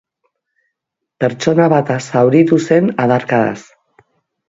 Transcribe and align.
Pertsona 1.25 1.69
bat 1.75 1.93
zauritu 1.99 2.61
zen 2.67 2.93
adarkadaz. 3.07 3.59